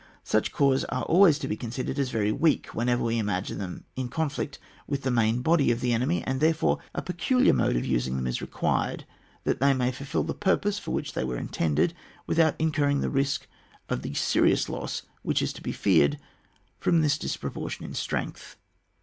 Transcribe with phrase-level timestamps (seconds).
[0.23, 4.09] Such corps are always to be considered as very weak whenever we imagine them in
[4.09, 8.15] conflict with the main body of the enemy, and therefore a peculiar mode of using
[8.15, 9.05] them is required,
[9.43, 11.93] that they may fulfll the purpose for which they are intended,
[12.25, 13.45] without incurring the risk
[13.89, 16.17] of the serious loss which is to be feared
[16.79, 18.57] from this dis" proportion in strength..